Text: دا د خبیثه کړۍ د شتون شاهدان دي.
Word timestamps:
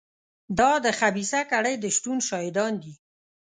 دا 0.59 0.71
د 0.85 0.87
خبیثه 0.99 1.41
کړۍ 1.51 1.75
د 1.79 1.85
شتون 1.95 2.17
شاهدان 2.29 2.73
دي. 2.83 2.93